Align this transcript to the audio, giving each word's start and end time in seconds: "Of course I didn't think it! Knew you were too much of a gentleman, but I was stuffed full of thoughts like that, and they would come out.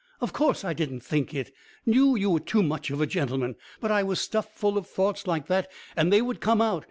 "Of 0.19 0.33
course 0.33 0.63
I 0.65 0.73
didn't 0.73 1.01
think 1.01 1.31
it! 1.31 1.53
Knew 1.85 2.15
you 2.15 2.31
were 2.31 2.39
too 2.39 2.63
much 2.63 2.89
of 2.89 3.01
a 3.01 3.05
gentleman, 3.05 3.53
but 3.79 3.91
I 3.91 4.01
was 4.01 4.19
stuffed 4.19 4.57
full 4.57 4.75
of 4.79 4.87
thoughts 4.87 5.27
like 5.27 5.45
that, 5.45 5.69
and 5.95 6.11
they 6.11 6.23
would 6.23 6.41
come 6.41 6.59
out. 6.59 6.79